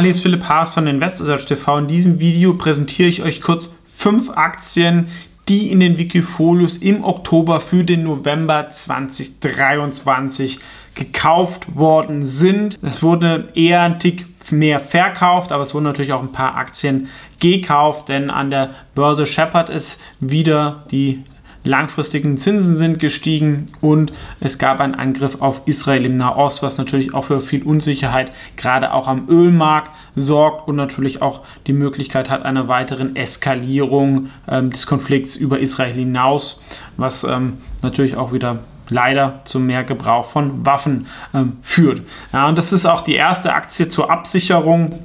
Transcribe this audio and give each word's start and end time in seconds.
Hallo, 0.00 0.08
ist 0.08 0.22
Philipp 0.22 0.44
Haas 0.44 0.72
von 0.72 0.86
InvestorSearch 0.86 1.44
TV. 1.44 1.76
In 1.76 1.86
diesem 1.86 2.20
Video 2.20 2.54
präsentiere 2.54 3.06
ich 3.06 3.22
euch 3.22 3.42
kurz 3.42 3.68
fünf 3.84 4.30
Aktien, 4.30 5.08
die 5.46 5.70
in 5.70 5.78
den 5.78 5.98
Wikifolios 5.98 6.78
im 6.78 7.04
Oktober 7.04 7.60
für 7.60 7.84
den 7.84 8.04
November 8.04 8.70
2023 8.70 10.58
gekauft 10.94 11.76
worden 11.76 12.24
sind. 12.24 12.78
Es 12.80 13.02
wurde 13.02 13.48
eher 13.54 13.82
ein 13.82 13.98
Tick 13.98 14.24
mehr 14.50 14.80
verkauft, 14.80 15.52
aber 15.52 15.64
es 15.64 15.74
wurden 15.74 15.84
natürlich 15.84 16.14
auch 16.14 16.22
ein 16.22 16.32
paar 16.32 16.56
Aktien 16.56 17.08
gekauft, 17.38 18.08
denn 18.08 18.30
an 18.30 18.48
der 18.48 18.70
Börse 18.94 19.26
scheppert 19.26 19.68
es 19.68 19.98
wieder 20.18 20.86
die 20.90 21.24
langfristigen 21.64 22.38
Zinsen 22.38 22.76
sind 22.76 22.98
gestiegen 22.98 23.66
und 23.80 24.12
es 24.40 24.58
gab 24.58 24.80
einen 24.80 24.94
Angriff 24.94 25.40
auf 25.40 25.62
Israel 25.66 26.06
im 26.06 26.16
Nahost, 26.16 26.62
was 26.62 26.78
natürlich 26.78 27.12
auch 27.12 27.26
für 27.26 27.40
viel 27.40 27.62
Unsicherheit 27.62 28.32
gerade 28.56 28.92
auch 28.94 29.08
am 29.08 29.28
Ölmarkt 29.28 29.90
sorgt 30.16 30.68
und 30.68 30.76
natürlich 30.76 31.20
auch 31.20 31.42
die 31.66 31.72
Möglichkeit 31.72 32.30
hat 32.30 32.44
einer 32.44 32.68
weiteren 32.68 33.14
Eskalierung 33.14 34.30
ähm, 34.48 34.70
des 34.70 34.86
Konflikts 34.86 35.36
über 35.36 35.58
Israel 35.58 35.94
hinaus, 35.94 36.62
was 36.96 37.24
ähm, 37.24 37.58
natürlich 37.82 38.16
auch 38.16 38.32
wieder 38.32 38.60
leider 38.88 39.40
zu 39.44 39.60
mehr 39.60 39.84
Gebrauch 39.84 40.26
von 40.26 40.64
Waffen 40.66 41.06
ähm, 41.32 41.58
führt. 41.62 42.02
Ja, 42.32 42.48
und 42.48 42.58
das 42.58 42.72
ist 42.72 42.86
auch 42.86 43.02
die 43.02 43.14
erste 43.14 43.54
Aktie 43.54 43.88
zur 43.88 44.10
Absicherung 44.10 44.98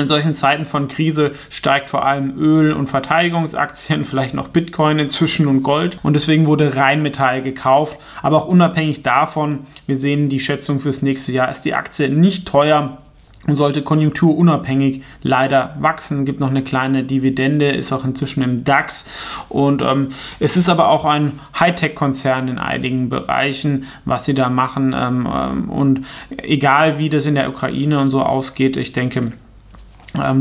in 0.00 0.08
solchen 0.08 0.34
Zeiten 0.34 0.64
von 0.64 0.88
Krise 0.88 1.32
steigt 1.50 1.90
vor 1.90 2.04
allem 2.04 2.38
Öl- 2.38 2.72
und 2.72 2.88
Verteidigungsaktien, 2.88 4.04
vielleicht 4.04 4.34
noch 4.34 4.48
Bitcoin 4.48 4.98
inzwischen 4.98 5.46
und 5.46 5.62
Gold. 5.62 5.98
Und 6.02 6.14
deswegen 6.14 6.46
wurde 6.46 6.76
Rheinmetall 6.76 7.42
gekauft. 7.42 7.98
Aber 8.22 8.36
auch 8.36 8.46
unabhängig 8.46 9.02
davon, 9.02 9.66
wir 9.86 9.96
sehen 9.96 10.28
die 10.28 10.40
Schätzung 10.40 10.80
fürs 10.80 11.02
nächste 11.02 11.32
Jahr, 11.32 11.50
ist 11.50 11.62
die 11.62 11.74
Aktie 11.74 12.08
nicht 12.08 12.46
teuer 12.46 12.98
und 13.46 13.54
sollte 13.54 13.82
konjunkturunabhängig 13.82 15.02
leider 15.22 15.76
wachsen. 15.78 16.24
Gibt 16.24 16.40
noch 16.40 16.50
eine 16.50 16.62
kleine 16.62 17.04
Dividende, 17.04 17.68
ist 17.68 17.92
auch 17.92 18.04
inzwischen 18.04 18.42
im 18.42 18.64
DAX. 18.64 19.04
Und 19.48 19.82
ähm, 19.82 20.08
es 20.40 20.56
ist 20.56 20.68
aber 20.68 20.90
auch 20.90 21.04
ein 21.04 21.38
Hightech-Konzern 21.58 22.48
in 22.48 22.58
einigen 22.58 23.08
Bereichen, 23.08 23.84
was 24.04 24.24
sie 24.24 24.34
da 24.34 24.48
machen. 24.48 24.94
Ähm, 24.96 25.28
ähm 25.32 25.70
und 25.70 26.02
egal 26.36 26.98
wie 26.98 27.08
das 27.08 27.26
in 27.26 27.36
der 27.36 27.48
Ukraine 27.48 28.00
und 28.00 28.08
so 28.08 28.22
ausgeht, 28.22 28.76
ich 28.76 28.92
denke, 28.92 29.32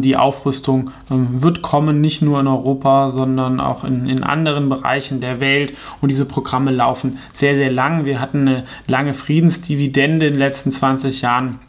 die 0.02 0.18
Aufrüstung 0.18 0.92
ähm, 1.09 1.42
wird 1.42 1.62
kommen, 1.62 2.02
nicht 2.02 2.22
nur 2.22 2.40
in 2.40 2.48
Europa, 2.48 3.12
sondern 3.12 3.59
auch 3.59 3.84
in, 3.84 4.08
in, 4.08 4.23
anderen 4.23 4.70
Bereichen 4.70 5.22
der 5.22 5.40
Welt. 5.40 5.73
Und 6.02 6.09
diese 6.09 6.26
Programme 6.26 6.72
laufen 6.72 7.20
sehr, 7.34 7.56
sehr 7.56 7.72
lang. 7.72 8.06
Wir 8.06 8.20
hatten 8.20 8.48
eine 8.48 8.64
lange 8.88 9.14
Friedensdividende 9.14 10.28
in 10.28 10.34
den 10.34 10.40
letzten 10.40 10.72
20 10.72 11.22
Jahren. 11.22 11.59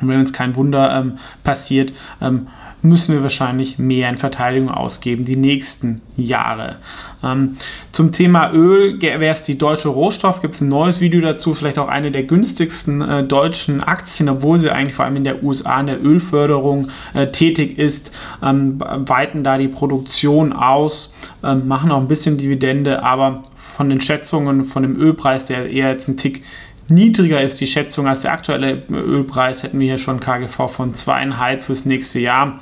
Und 0.00 0.08
wenn 0.08 0.20
uns 0.20 0.32
kein 0.32 0.56
Wunder 0.56 0.96
ähm, 0.98 1.18
passiert, 1.42 1.92
ähm, 2.20 2.48
müssen 2.82 3.14
wir 3.14 3.22
wahrscheinlich 3.22 3.78
mehr 3.78 4.08
in 4.08 4.16
Verteidigung 4.16 4.70
ausgeben 4.70 5.24
die 5.24 5.36
nächsten 5.36 6.00
Jahre. 6.16 6.76
Ähm, 7.24 7.56
zum 7.90 8.12
Thema 8.12 8.52
Öl, 8.52 8.98
wer 9.00 9.32
ist 9.32 9.44
die 9.44 9.58
deutsche 9.58 9.88
Rohstoff, 9.88 10.40
gibt 10.40 10.54
es 10.54 10.60
ein 10.60 10.68
neues 10.68 11.00
Video 11.00 11.20
dazu, 11.20 11.54
vielleicht 11.54 11.78
auch 11.78 11.88
eine 11.88 12.10
der 12.10 12.22
günstigsten 12.22 13.00
äh, 13.00 13.24
deutschen 13.24 13.82
Aktien, 13.82 14.28
obwohl 14.28 14.58
sie 14.58 14.70
eigentlich 14.70 14.94
vor 14.94 15.04
allem 15.04 15.16
in 15.16 15.24
der 15.24 15.42
USA 15.42 15.80
in 15.80 15.86
der 15.86 16.04
Ölförderung 16.04 16.88
äh, 17.14 17.28
tätig 17.28 17.78
ist, 17.78 18.12
ähm, 18.42 18.78
weiten 18.78 19.42
da 19.42 19.58
die 19.58 19.68
Produktion 19.68 20.52
aus, 20.52 21.16
ähm, 21.42 21.66
machen 21.66 21.90
auch 21.90 22.00
ein 22.00 22.08
bisschen 22.08 22.38
Dividende, 22.38 23.02
aber 23.02 23.42
von 23.56 23.90
den 23.90 24.00
Schätzungen 24.00 24.62
von 24.64 24.82
dem 24.82 24.96
Ölpreis, 24.96 25.44
der 25.44 25.70
eher 25.70 25.90
jetzt 25.90 26.08
ein 26.08 26.16
Tick 26.16 26.44
niedriger 26.88 27.40
ist, 27.42 27.60
die 27.60 27.66
Schätzung 27.66 28.06
als 28.06 28.20
der 28.20 28.32
aktuelle 28.32 28.82
Ölpreis, 28.90 29.62
hätten 29.62 29.80
wir 29.80 29.88
hier 29.88 29.98
schon 29.98 30.20
KGV 30.20 30.70
von 30.70 30.94
zweieinhalb 30.94 31.64
fürs 31.64 31.84
nächste 31.84 32.18
Jahr 32.18 32.60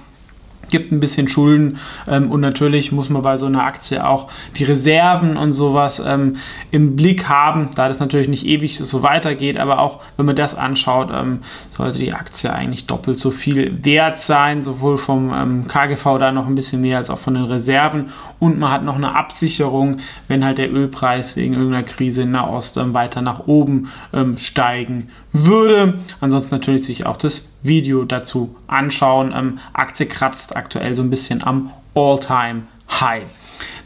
gibt 0.71 0.93
ein 0.93 1.01
bisschen 1.01 1.29
Schulden 1.29 1.79
ähm, 2.09 2.31
und 2.31 2.41
natürlich 2.41 2.93
muss 2.93 3.09
man 3.09 3.23
bei 3.23 3.37
so 3.37 3.47
einer 3.47 3.65
Aktie 3.65 4.07
auch 4.07 4.29
die 4.57 4.65
Reserven 4.65 5.37
und 5.37 5.53
sowas 5.53 6.03
ähm, 6.05 6.37
im 6.71 6.97
Blick 6.97 7.29
haben, 7.29 7.71
da 7.75 7.89
das 7.89 7.99
natürlich 7.99 8.29
nicht 8.29 8.47
ewig 8.47 8.79
so 8.79 9.03
weitergeht, 9.03 9.59
aber 9.59 9.81
auch 9.81 10.01
wenn 10.17 10.27
man 10.27 10.37
das 10.37 10.55
anschaut, 10.55 11.11
ähm, 11.15 11.41
sollte 11.71 11.99
die 11.99 12.15
Aktie 12.15 12.53
eigentlich 12.53 12.87
doppelt 12.87 13.19
so 13.19 13.31
viel 13.31 13.85
wert 13.85 14.21
sein, 14.21 14.63
sowohl 14.63 14.99
vom 14.99 15.33
ähm, 15.33 15.67
KGV 15.67 16.19
da 16.19 16.33
noch 16.33 16.47
ein 16.47 16.55
bisschen 16.55 16.81
mehr 16.81 16.99
als 16.99 17.11
auch 17.11 17.19
von 17.19 17.35
den 17.35 17.45
Reserven 17.45 18.11
und 18.39 18.59
man 18.59 18.71
hat 18.71 18.85
noch 18.85 18.97
eine 18.97 19.15
Absicherung, 19.15 19.99
wenn 20.29 20.45
halt 20.45 20.59
der 20.59 20.73
Ölpreis 20.73 21.37
wegen 21.37 21.55
irgendeiner 21.55 21.85
Krise 21.85 22.23
in 22.23 22.33
Nahost 22.33 22.77
ähm, 22.77 22.95
weiter 22.95 23.23
nach 23.23 23.47
oben 23.47 23.89
ähm, 24.13 24.37
steigen 24.37 25.09
würde. 25.33 26.01
Ansonsten 26.21 26.55
natürlich 26.55 26.85
sich 26.85 27.07
auch 27.07 27.17
das 27.17 27.49
Video 27.67 28.05
dazu 28.05 28.57
anschauen. 28.67 29.33
Ähm, 29.35 29.59
Aktie 29.73 30.07
kratzt 30.07 30.57
aktuell 30.57 30.95
so 30.97 31.03
ein 31.03 31.11
bisschen 31.11 31.43
am 31.43 31.71
All-Time-High. 31.95 33.25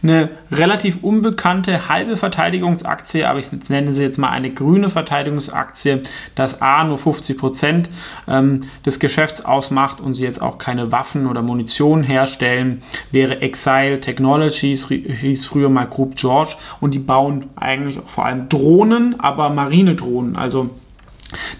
Eine 0.02 0.30
relativ 0.50 0.98
unbekannte 1.02 1.88
halbe 1.88 2.16
Verteidigungsaktie, 2.16 3.24
aber 3.24 3.38
ich 3.38 3.48
nenne 3.68 3.92
sie 3.92 4.02
jetzt 4.02 4.18
mal 4.18 4.30
eine 4.30 4.48
grüne 4.48 4.88
Verteidigungsaktie, 4.88 6.00
dass 6.34 6.62
A 6.62 6.84
nur 6.84 6.96
50 6.96 7.36
Prozent 7.36 7.90
ähm, 8.26 8.62
des 8.86 8.98
Geschäfts 8.98 9.44
ausmacht 9.44 10.00
und 10.00 10.14
sie 10.14 10.24
jetzt 10.24 10.40
auch 10.40 10.56
keine 10.56 10.90
Waffen 10.90 11.26
oder 11.26 11.42
Munition 11.42 12.02
herstellen, 12.02 12.82
wäre 13.12 13.42
Exile 13.42 14.00
Technologies, 14.00 14.88
hieß 14.88 15.44
früher 15.44 15.68
mal 15.68 15.86
Group 15.86 16.16
George 16.16 16.56
und 16.80 16.94
die 16.94 16.98
bauen 16.98 17.50
eigentlich 17.56 17.98
auch 17.98 18.08
vor 18.08 18.24
allem 18.24 18.48
Drohnen, 18.48 19.20
aber 19.20 19.50
Marinedrohnen, 19.50 20.34
also 20.36 20.70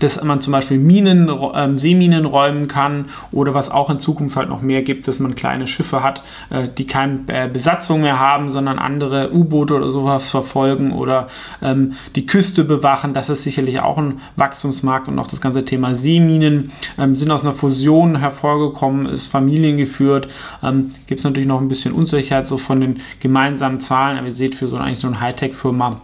dass 0.01 0.23
man 0.23 0.41
zum 0.41 0.53
Beispiel 0.53 0.79
Minen, 0.79 1.29
äh, 1.29 1.77
Seeminen 1.77 2.25
räumen 2.25 2.69
kann 2.69 3.07
oder 3.33 3.55
was 3.55 3.71
auch 3.71 3.91
in 3.91 4.01
Zukunft 4.01 4.37
halt 4.37 4.49
noch 4.49 4.63
mehr 4.63 4.83
gibt, 4.83 5.09
dass 5.09 5.21
man 5.21 5.35
kleine 5.35 5.67
Schiffe 5.67 6.03
hat, 6.03 6.23
äh, 6.51 6.69
die 6.77 6.87
keine 6.87 7.21
äh, 7.29 7.49
Besatzung 7.49 8.03
mehr 8.03 8.19
haben, 8.19 8.51
sondern 8.51 8.79
andere 8.79 9.33
U-Boote 9.33 9.75
oder 9.75 9.91
sowas 9.91 10.31
verfolgen 10.31 10.93
oder 10.93 11.29
ähm, 11.63 11.95
die 12.17 12.27
Küste 12.27 12.65
bewachen. 12.65 13.15
Das 13.15 13.31
ist 13.31 13.43
sicherlich 13.43 13.81
auch 13.81 13.99
ein 13.99 14.21
Wachstumsmarkt 14.37 15.09
und 15.09 15.19
auch 15.19 15.27
das 15.27 15.41
ganze 15.41 15.65
Thema 15.65 15.95
Seeminen 15.95 16.73
ähm, 16.99 17.17
sind 17.17 17.31
aus 17.31 17.43
einer 17.43 17.55
Fusion 17.55 18.17
hervorgekommen, 18.17 19.07
ist 19.07 19.27
familiengeführt. 19.27 20.29
Ähm, 20.63 20.91
gibt 21.07 21.21
es 21.21 21.25
natürlich 21.25 21.49
noch 21.49 21.61
ein 21.61 21.69
bisschen 21.69 21.93
Unsicherheit 21.93 22.47
so 22.47 22.59
von 22.59 22.81
den 22.81 23.01
gemeinsamen 23.21 23.81
Zahlen, 23.81 24.19
aber 24.19 24.29
ihr 24.29 24.35
seht 24.35 24.55
für 24.55 24.69
so 24.69 24.77
eigentlich 24.77 24.99
so 24.99 25.07
eine 25.07 25.21
Hightech-Firma 25.21 26.01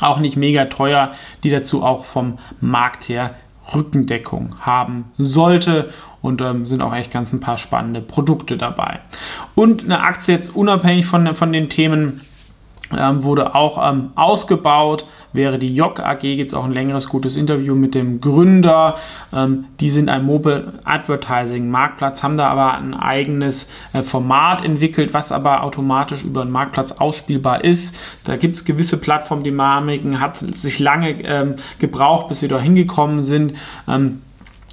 auch 0.00 0.18
nicht 0.18 0.36
mega 0.36 0.66
teuer, 0.66 1.12
die 1.42 1.50
dazu 1.50 1.82
auch 1.82 2.04
vom 2.04 2.38
Markt 2.60 3.08
her 3.08 3.34
Rückendeckung 3.74 4.56
haben 4.60 5.12
sollte 5.16 5.90
und 6.20 6.40
ähm, 6.42 6.66
sind 6.66 6.82
auch 6.82 6.94
echt 6.94 7.10
ganz 7.10 7.32
ein 7.32 7.40
paar 7.40 7.56
spannende 7.56 8.00
Produkte 8.00 8.56
dabei. 8.56 9.00
Und 9.54 9.84
eine 9.84 10.00
Aktie 10.00 10.34
jetzt 10.34 10.54
unabhängig 10.54 11.06
von, 11.06 11.34
von 11.34 11.52
den 11.52 11.70
Themen 11.70 12.20
wurde 13.22 13.54
auch 13.54 13.78
ähm, 13.90 14.10
ausgebaut, 14.14 15.06
wäre 15.32 15.58
die 15.58 15.74
JOC 15.74 16.00
AG, 16.00 16.20
gibt 16.20 16.48
es 16.48 16.54
auch 16.54 16.64
ein 16.64 16.72
längeres 16.72 17.08
gutes 17.08 17.36
Interview 17.36 17.74
mit 17.74 17.94
dem 17.94 18.20
Gründer. 18.20 18.96
Ähm, 19.32 19.66
die 19.80 19.90
sind 19.90 20.08
ein 20.08 20.24
Mobile 20.24 20.74
Advertising 20.84 21.70
Marktplatz, 21.70 22.22
haben 22.22 22.36
da 22.36 22.48
aber 22.48 22.74
ein 22.74 22.94
eigenes 22.94 23.68
äh, 23.92 24.02
Format 24.02 24.64
entwickelt, 24.64 25.12
was 25.12 25.32
aber 25.32 25.62
automatisch 25.62 26.24
über 26.24 26.42
einen 26.42 26.52
Marktplatz 26.52 26.92
ausspielbar 26.92 27.64
ist. 27.64 27.94
Da 28.24 28.36
gibt 28.36 28.56
es 28.56 28.64
gewisse 28.64 28.96
Plattformdynamiken, 28.96 30.20
hat 30.20 30.36
sich 30.38 30.78
lange 30.78 31.22
ähm, 31.22 31.56
gebraucht, 31.78 32.28
bis 32.28 32.40
sie 32.40 32.48
da 32.48 32.60
hingekommen 32.60 33.22
sind. 33.22 33.54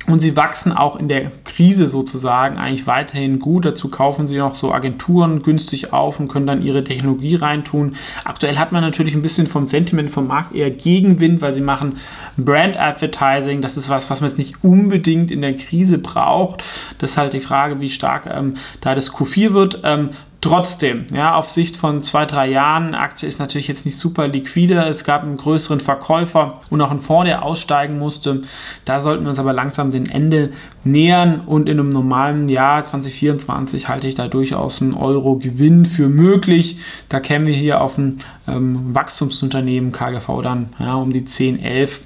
Und 0.07 0.19
sie 0.19 0.35
wachsen 0.35 0.71
auch 0.71 0.95
in 0.95 1.07
der 1.07 1.31
Krise 1.45 1.87
sozusagen 1.87 2.57
eigentlich 2.57 2.87
weiterhin 2.87 3.39
gut. 3.39 3.65
Dazu 3.65 3.89
kaufen 3.89 4.27
sie 4.27 4.37
noch 4.37 4.55
so 4.55 4.73
Agenturen 4.73 5.43
günstig 5.43 5.93
auf 5.93 6.19
und 6.19 6.27
können 6.27 6.47
dann 6.47 6.63
ihre 6.63 6.83
Technologie 6.83 7.35
reintun. 7.35 7.95
Aktuell 8.23 8.57
hat 8.57 8.71
man 8.71 8.81
natürlich 8.81 9.13
ein 9.13 9.21
bisschen 9.21 9.47
vom 9.47 9.67
Sentiment 9.67 10.09
vom 10.09 10.27
Markt 10.27 10.55
eher 10.55 10.71
Gegenwind, 10.71 11.41
weil 11.41 11.53
sie 11.53 11.61
machen 11.61 11.97
Brand 12.35 12.77
Advertising. 12.77 13.61
Das 13.61 13.77
ist 13.77 13.89
was, 13.89 14.09
was 14.09 14.21
man 14.21 14.31
jetzt 14.31 14.39
nicht 14.39 14.63
unbedingt 14.63 15.29
in 15.29 15.41
der 15.41 15.55
Krise 15.55 15.99
braucht. 15.99 16.63
Das 16.97 17.11
ist 17.11 17.17
halt 17.17 17.33
die 17.33 17.39
Frage, 17.39 17.79
wie 17.79 17.89
stark 17.89 18.25
ähm, 18.25 18.55
da 18.81 18.95
das 18.95 19.13
Q4 19.13 19.53
wird. 19.53 19.81
Ähm, 19.83 20.09
Trotzdem, 20.41 21.05
ja, 21.13 21.35
auf 21.35 21.51
Sicht 21.51 21.75
von 21.75 22.01
zwei, 22.01 22.25
drei 22.25 22.49
Jahren, 22.49 22.95
Aktie 22.95 23.29
ist 23.29 23.37
natürlich 23.37 23.67
jetzt 23.67 23.85
nicht 23.85 23.99
super 23.99 24.27
liquide. 24.27 24.83
Es 24.85 25.03
gab 25.03 25.21
einen 25.21 25.37
größeren 25.37 25.79
Verkäufer 25.79 26.61
und 26.71 26.81
auch 26.81 26.89
einen 26.89 26.99
Fonds, 26.99 27.27
der 27.27 27.43
aussteigen 27.43 27.99
musste. 27.99 28.41
Da 28.83 29.01
sollten 29.01 29.23
wir 29.23 29.29
uns 29.29 29.37
aber 29.37 29.53
langsam 29.53 29.91
dem 29.91 30.07
Ende 30.07 30.51
nähern 30.83 31.41
und 31.41 31.69
in 31.69 31.79
einem 31.79 31.89
normalen 31.89 32.49
Jahr 32.49 32.83
2024 32.83 33.87
halte 33.87 34.07
ich 34.07 34.15
da 34.15 34.27
durchaus 34.27 34.81
einen 34.81 34.95
Euro 34.95 35.35
Gewinn 35.35 35.85
für 35.85 36.09
möglich. 36.09 36.77
Da 37.07 37.19
kämen 37.19 37.45
wir 37.45 37.53
hier 37.53 37.79
auf 37.79 37.99
ein 37.99 38.17
ähm, 38.47 38.95
Wachstumsunternehmen 38.95 39.91
KGV 39.91 40.41
dann 40.41 40.69
ja, 40.79 40.95
um 40.95 41.13
die 41.13 41.23
10, 41.23 41.59
11 41.61 42.01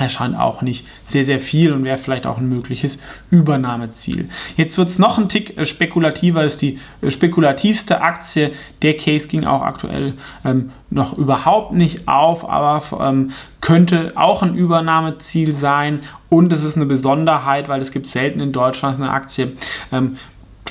erscheint 0.00 0.36
auch 0.36 0.62
nicht 0.62 0.86
sehr, 1.06 1.24
sehr 1.24 1.40
viel 1.40 1.72
und 1.72 1.84
wäre 1.84 1.98
vielleicht 1.98 2.26
auch 2.26 2.38
ein 2.38 2.48
mögliches 2.48 2.98
Übernahmeziel. 3.30 4.28
Jetzt 4.56 4.78
wird 4.78 4.88
es 4.88 4.98
noch 4.98 5.18
ein 5.18 5.28
Tick 5.28 5.56
äh, 5.58 5.66
spekulativer, 5.66 6.44
ist 6.44 6.62
die 6.62 6.78
äh, 7.02 7.10
spekulativste 7.10 8.00
Aktie. 8.02 8.52
Der 8.82 8.96
Case 8.96 9.28
ging 9.28 9.44
auch 9.44 9.62
aktuell 9.62 10.14
ähm, 10.44 10.70
noch 10.90 11.16
überhaupt 11.16 11.72
nicht 11.72 12.08
auf, 12.08 12.48
aber 12.48 12.82
ähm, 13.00 13.30
könnte 13.60 14.12
auch 14.14 14.42
ein 14.42 14.54
Übernahmeziel 14.54 15.54
sein 15.54 16.00
und 16.28 16.52
es 16.52 16.62
ist 16.62 16.76
eine 16.76 16.86
Besonderheit, 16.86 17.68
weil 17.68 17.82
es 17.82 17.92
gibt 17.92 18.06
selten 18.06 18.40
in 18.40 18.52
Deutschland 18.52 19.00
eine 19.00 19.10
Aktie, 19.10 19.52
ähm, 19.92 20.16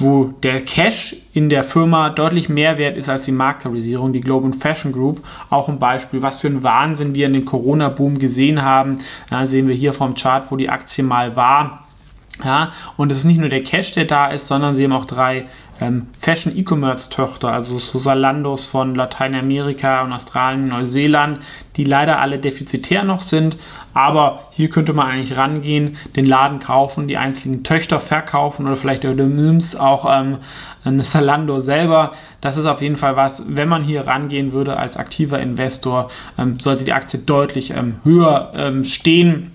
wo 0.02 0.34
der 0.44 0.62
Cash 0.62 1.16
in 1.34 1.50
der 1.50 1.64
Firma 1.64 2.10
deutlich 2.10 2.50
mehr 2.50 2.78
wert 2.78 2.98
ist 2.98 3.10
als 3.10 3.26
die 3.26 3.32
Marktkapitalisierung, 3.32 4.14
die 4.14 4.22
Global 4.22 4.54
Fashion 4.54 4.92
Group. 4.92 5.22
Auch 5.50 5.70
ein 5.70 5.80
Beispiel, 5.80 6.22
was 6.22 6.38
für 6.38 6.48
ein 6.48 6.64
Wahnsinn 6.64 7.16
wir 7.16 7.28
in 7.28 7.34
den 7.34 7.46
Corona-Boom 7.46 8.20
gesehen 8.20 8.62
haben. 8.64 9.00
Da 9.30 9.46
sehen 9.46 9.68
wir 9.68 9.76
hier 9.76 9.94
vom 9.94 10.16
Chart, 10.16 10.52
wo 10.52 10.56
die 10.56 10.70
Aktie 10.70 11.04
mal 11.04 11.36
war. 11.36 11.89
Ja, 12.44 12.72
und 12.96 13.12
es 13.12 13.20
ist 13.20 13.26
nicht 13.26 13.40
nur 13.40 13.50
der 13.50 13.64
Cash, 13.64 13.92
der 13.92 14.06
da 14.06 14.28
ist, 14.28 14.48
sondern 14.48 14.74
sie 14.74 14.86
haben 14.86 14.94
auch 14.94 15.06
drei 15.06 15.48
ähm, 15.82 16.08
Fashion 16.20 16.56
E-Commerce 16.56 17.10
Töchter, 17.10 17.50
also 17.50 17.80
so 17.80 18.00
Salandos 18.00 18.66
von 18.66 18.96
Lateinamerika 18.96 20.04
und 20.04 20.14
Australien, 20.14 20.68
Neuseeland, 20.68 21.40
die 21.76 21.84
leider 21.84 22.20
alle 22.20 22.40
defizitär 22.40 23.04
noch 23.04 23.22
sind. 23.22 23.58
Aber 23.94 24.44
hier 24.52 24.70
könnte 24.70 24.94
man 24.94 25.08
eigentlich 25.08 25.36
rangehen, 25.36 25.98
den 26.16 26.26
Laden 26.26 26.60
kaufen, 26.60 27.08
die 27.08 27.18
einzelnen 27.18 27.64
Töchter 27.64 28.00
verkaufen 28.00 28.68
oder 28.68 28.76
vielleicht 28.76 29.04
der 29.04 29.14
Mims 29.14 29.76
auch 29.76 30.06
ähm, 30.10 30.38
eine 30.86 31.04
Salando 31.04 31.60
selber. 31.60 32.14
Das 32.40 32.56
ist 32.56 32.66
auf 32.66 32.82
jeden 32.82 32.98
Fall 32.98 33.16
was, 33.16 33.44
wenn 33.48 33.68
man 33.68 33.84
hier 33.84 34.08
rangehen 34.08 34.54
würde 34.54 34.78
als 34.78 34.96
aktiver 34.96 35.40
Investor, 35.40 36.10
ähm, 36.38 36.58
sollte 36.60 36.86
die 36.86 36.94
Aktie 36.94 37.20
deutlich 37.20 37.72
ähm, 37.72 37.96
höher 38.04 38.54
ähm, 38.56 38.86
stehen 38.86 39.52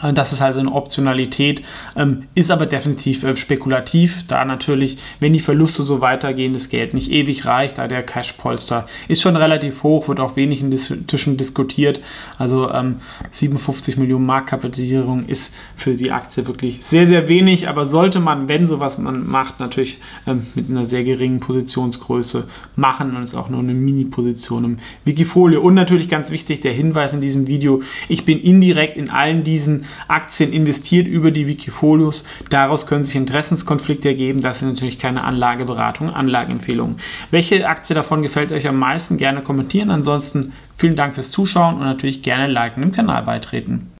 das 0.00 0.32
ist 0.32 0.40
also 0.40 0.60
eine 0.60 0.72
Optionalität, 0.72 1.62
ähm, 1.96 2.24
ist 2.36 2.52
aber 2.52 2.66
definitiv 2.66 3.24
äh, 3.24 3.34
spekulativ, 3.34 4.24
da 4.28 4.44
natürlich, 4.44 4.98
wenn 5.18 5.32
die 5.32 5.40
Verluste 5.40 5.82
so 5.82 6.00
weitergehen, 6.00 6.52
das 6.52 6.68
Geld 6.68 6.94
nicht 6.94 7.10
ewig 7.10 7.46
reicht, 7.46 7.78
da 7.78 7.88
der 7.88 8.04
Cash-Polster 8.04 8.86
ist 9.08 9.22
schon 9.22 9.34
relativ 9.34 9.82
hoch, 9.82 10.06
wird 10.06 10.20
auch 10.20 10.36
wenig 10.36 10.60
in 10.62 10.70
Tischen 11.06 11.36
diskutiert. 11.36 12.00
Also 12.38 12.70
ähm, 12.70 12.96
57 13.32 13.96
Millionen 13.96 14.24
Marktkapitalisierung 14.24 15.26
ist 15.26 15.52
für 15.74 15.94
die 15.94 16.12
Aktie 16.12 16.46
wirklich 16.46 16.84
sehr, 16.84 17.08
sehr 17.08 17.28
wenig, 17.28 17.68
aber 17.68 17.84
sollte 17.84 18.20
man, 18.20 18.48
wenn 18.48 18.68
sowas 18.68 18.98
man 18.98 19.26
macht, 19.26 19.58
natürlich 19.58 19.98
ähm, 20.28 20.46
mit 20.54 20.70
einer 20.70 20.84
sehr 20.84 21.02
geringen 21.02 21.40
Positionsgröße 21.40 22.44
machen 22.76 23.16
und 23.16 23.24
ist 23.24 23.34
auch 23.34 23.48
nur 23.48 23.60
eine 23.60 23.74
Mini-Position 23.74 24.64
im 24.64 24.76
Wikifolio. 25.04 25.60
Und 25.60 25.74
natürlich 25.74 26.08
ganz 26.08 26.30
wichtig, 26.30 26.60
der 26.60 26.72
Hinweis 26.72 27.14
in 27.14 27.20
diesem 27.20 27.48
Video, 27.48 27.82
ich 28.08 28.24
bin 28.24 28.38
indirekt 28.40 28.96
in 28.96 29.10
allen 29.10 29.42
diesen 29.42 29.87
Aktien 30.08 30.52
investiert 30.52 31.06
über 31.06 31.30
die 31.30 31.46
Wikifolios. 31.46 32.24
Daraus 32.50 32.86
können 32.86 33.02
sich 33.02 33.16
Interessenskonflikte 33.16 34.08
ergeben. 34.08 34.40
Das 34.40 34.60
sind 34.60 34.68
natürlich 34.68 34.98
keine 34.98 35.24
Anlageberatung, 35.24 36.10
Anlageempfehlungen. 36.10 36.96
Welche 37.30 37.68
Aktie 37.68 37.94
davon 37.94 38.22
gefällt 38.22 38.52
euch 38.52 38.66
am 38.66 38.78
meisten? 38.78 39.16
Gerne 39.16 39.42
kommentieren. 39.42 39.90
Ansonsten 39.90 40.52
vielen 40.76 40.96
Dank 40.96 41.14
fürs 41.14 41.30
Zuschauen 41.30 41.74
und 41.74 41.84
natürlich 41.84 42.22
gerne 42.22 42.46
liken, 42.46 42.82
im 42.82 42.92
Kanal 42.92 43.22
beitreten. 43.22 43.90